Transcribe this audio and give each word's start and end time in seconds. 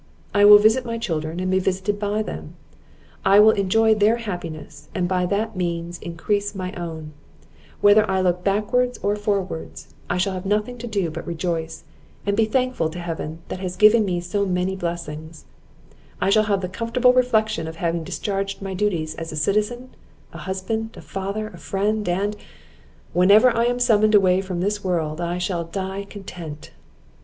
I 0.33 0.45
will 0.45 0.57
visit 0.57 0.83
my 0.83 0.97
children, 0.97 1.39
and 1.39 1.51
be 1.51 1.59
visited 1.59 1.99
by 1.99 2.23
them; 2.23 2.55
I 3.23 3.39
will 3.39 3.51
enjoy 3.51 3.93
their 3.93 4.15
happiness, 4.17 4.89
and 4.95 5.07
by 5.07 5.27
that 5.27 5.55
means 5.55 5.99
increase 5.99 6.55
my 6.55 6.73
own; 6.73 7.13
whether 7.81 8.09
I 8.09 8.19
look 8.19 8.43
backwards 8.43 8.97
or 9.03 9.15
forwards, 9.15 9.93
I 10.09 10.17
shall 10.17 10.33
have 10.33 10.43
nothing 10.47 10.79
to 10.79 10.87
do 10.87 11.11
but 11.11 11.27
rejoice, 11.27 11.83
and 12.25 12.35
be 12.35 12.45
thankful 12.45 12.89
to 12.89 12.97
Heaven 12.99 13.43
that 13.49 13.59
has 13.59 13.75
given 13.75 14.03
me 14.03 14.21
so 14.21 14.43
many 14.43 14.75
blessings; 14.75 15.45
I 16.19 16.31
shall 16.31 16.45
have 16.45 16.61
the 16.61 16.67
comfortable 16.67 17.13
reflection 17.13 17.67
of 17.67 17.75
having 17.75 18.03
discharged 18.03 18.59
my 18.59 18.73
duties 18.73 19.13
as 19.13 19.31
a 19.31 19.35
citizen, 19.35 19.89
a 20.33 20.39
husband, 20.49 20.95
a 20.97 21.01
father, 21.01 21.45
a 21.53 21.59
friend; 21.59 22.09
and, 22.09 22.35
whenever 23.13 23.55
I 23.55 23.65
am 23.65 23.77
summoned 23.79 24.15
away 24.15 24.41
from 24.41 24.61
this 24.61 24.83
world, 24.83 25.21
I 25.21 25.37
shall 25.37 25.63
die 25.63 26.07
content." 26.09 26.71